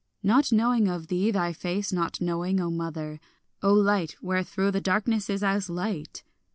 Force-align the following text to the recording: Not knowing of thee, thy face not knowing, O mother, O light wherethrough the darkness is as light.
Not 0.23 0.51
knowing 0.51 0.87
of 0.87 1.09
thee, 1.09 1.29
thy 1.29 1.53
face 1.53 1.93
not 1.93 2.19
knowing, 2.19 2.59
O 2.59 2.71
mother, 2.71 3.19
O 3.61 3.71
light 3.71 4.15
wherethrough 4.19 4.71
the 4.71 4.81
darkness 4.81 5.29
is 5.29 5.43
as 5.43 5.69
light. 5.69 6.23